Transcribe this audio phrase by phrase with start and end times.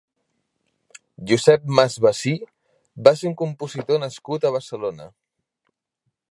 [1.31, 2.33] Josep Masvasí
[3.09, 5.11] va ser un compositor nascut a Barcelona.